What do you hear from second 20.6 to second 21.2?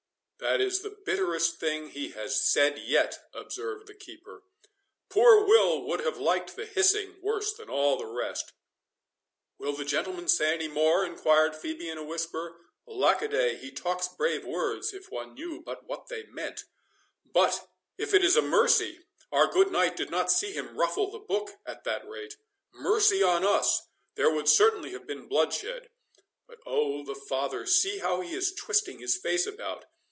ruffle the